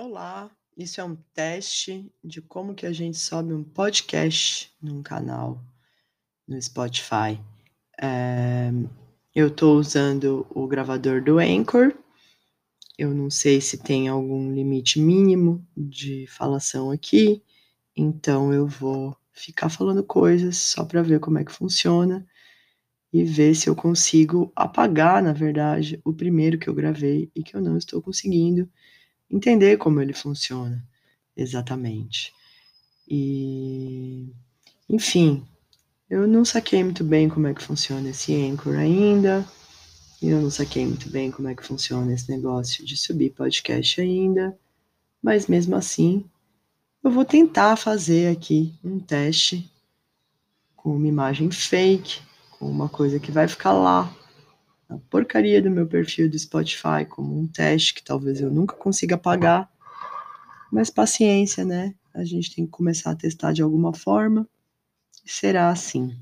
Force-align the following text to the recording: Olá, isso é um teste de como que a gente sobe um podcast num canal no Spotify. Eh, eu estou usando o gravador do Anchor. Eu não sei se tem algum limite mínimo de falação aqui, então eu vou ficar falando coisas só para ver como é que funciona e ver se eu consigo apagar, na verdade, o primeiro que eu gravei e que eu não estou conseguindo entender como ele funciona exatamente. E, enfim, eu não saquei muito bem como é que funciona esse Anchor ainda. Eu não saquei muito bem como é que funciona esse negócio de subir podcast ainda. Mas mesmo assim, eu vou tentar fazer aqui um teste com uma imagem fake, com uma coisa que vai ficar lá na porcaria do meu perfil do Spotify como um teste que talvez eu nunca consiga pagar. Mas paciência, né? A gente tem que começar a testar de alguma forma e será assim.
Olá, 0.00 0.48
isso 0.76 1.00
é 1.00 1.04
um 1.04 1.16
teste 1.34 2.08
de 2.22 2.40
como 2.40 2.72
que 2.72 2.86
a 2.86 2.92
gente 2.92 3.18
sobe 3.18 3.52
um 3.52 3.64
podcast 3.64 4.72
num 4.80 5.02
canal 5.02 5.60
no 6.46 6.62
Spotify. 6.62 7.36
Eh, 8.00 8.70
eu 9.34 9.48
estou 9.48 9.76
usando 9.76 10.46
o 10.50 10.68
gravador 10.68 11.20
do 11.20 11.40
Anchor. 11.40 11.92
Eu 12.96 13.12
não 13.12 13.28
sei 13.28 13.60
se 13.60 13.76
tem 13.76 14.06
algum 14.06 14.54
limite 14.54 15.00
mínimo 15.00 15.66
de 15.76 16.28
falação 16.28 16.92
aqui, 16.92 17.42
então 17.96 18.52
eu 18.54 18.68
vou 18.68 19.16
ficar 19.32 19.68
falando 19.68 20.04
coisas 20.04 20.58
só 20.58 20.84
para 20.84 21.02
ver 21.02 21.18
como 21.18 21.40
é 21.40 21.44
que 21.44 21.50
funciona 21.50 22.24
e 23.12 23.24
ver 23.24 23.52
se 23.56 23.68
eu 23.68 23.74
consigo 23.74 24.52
apagar, 24.54 25.20
na 25.20 25.32
verdade, 25.32 26.00
o 26.04 26.12
primeiro 26.12 26.56
que 26.56 26.68
eu 26.68 26.74
gravei 26.74 27.32
e 27.34 27.42
que 27.42 27.56
eu 27.56 27.60
não 27.60 27.76
estou 27.76 28.00
conseguindo 28.00 28.70
entender 29.30 29.76
como 29.76 30.00
ele 30.00 30.12
funciona 30.12 30.84
exatamente. 31.36 32.32
E, 33.08 34.32
enfim, 34.88 35.46
eu 36.10 36.26
não 36.26 36.44
saquei 36.44 36.82
muito 36.82 37.04
bem 37.04 37.28
como 37.28 37.46
é 37.46 37.54
que 37.54 37.62
funciona 37.62 38.08
esse 38.10 38.34
Anchor 38.34 38.76
ainda. 38.76 39.46
Eu 40.20 40.40
não 40.40 40.50
saquei 40.50 40.84
muito 40.84 41.08
bem 41.10 41.30
como 41.30 41.48
é 41.48 41.54
que 41.54 41.64
funciona 41.64 42.12
esse 42.12 42.30
negócio 42.30 42.84
de 42.84 42.96
subir 42.96 43.30
podcast 43.30 44.00
ainda. 44.00 44.58
Mas 45.22 45.46
mesmo 45.46 45.76
assim, 45.76 46.24
eu 47.02 47.10
vou 47.10 47.24
tentar 47.24 47.76
fazer 47.76 48.30
aqui 48.30 48.74
um 48.82 48.98
teste 48.98 49.70
com 50.74 50.96
uma 50.96 51.06
imagem 51.06 51.50
fake, 51.50 52.20
com 52.58 52.68
uma 52.68 52.88
coisa 52.88 53.20
que 53.20 53.30
vai 53.30 53.46
ficar 53.46 53.72
lá 53.72 54.12
na 54.88 54.98
porcaria 55.10 55.60
do 55.60 55.70
meu 55.70 55.86
perfil 55.86 56.30
do 56.30 56.38
Spotify 56.38 57.04
como 57.08 57.38
um 57.38 57.46
teste 57.46 57.94
que 57.94 58.02
talvez 58.02 58.40
eu 58.40 58.50
nunca 58.50 58.74
consiga 58.74 59.18
pagar. 59.18 59.70
Mas 60.72 60.90
paciência, 60.90 61.64
né? 61.64 61.94
A 62.14 62.24
gente 62.24 62.54
tem 62.54 62.64
que 62.64 62.70
começar 62.70 63.10
a 63.10 63.16
testar 63.16 63.52
de 63.52 63.62
alguma 63.62 63.92
forma 63.92 64.48
e 65.24 65.30
será 65.30 65.70
assim. 65.70 66.16